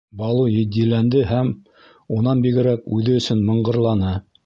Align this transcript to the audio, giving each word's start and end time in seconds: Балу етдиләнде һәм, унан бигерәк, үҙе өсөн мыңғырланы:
Балу 0.19 0.45
етдиләнде 0.51 1.21
һәм, 1.33 1.53
унан 2.17 2.43
бигерәк, 2.49 2.91
үҙе 2.99 3.23
өсөн 3.23 3.49
мыңғырланы: 3.53 4.21